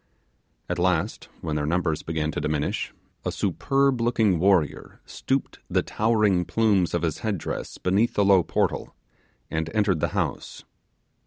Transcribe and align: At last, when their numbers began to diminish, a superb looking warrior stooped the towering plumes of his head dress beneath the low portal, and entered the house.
At 0.67 0.79
last, 0.79 1.29
when 1.41 1.55
their 1.55 1.67
numbers 1.67 2.01
began 2.01 2.31
to 2.31 2.41
diminish, 2.41 2.91
a 3.23 3.31
superb 3.31 4.01
looking 4.01 4.39
warrior 4.39 4.99
stooped 5.05 5.59
the 5.69 5.83
towering 5.83 6.43
plumes 6.43 6.95
of 6.95 7.03
his 7.03 7.19
head 7.19 7.37
dress 7.37 7.77
beneath 7.77 8.15
the 8.15 8.25
low 8.25 8.41
portal, 8.41 8.95
and 9.51 9.69
entered 9.75 9.99
the 9.99 10.07
house. 10.17 10.63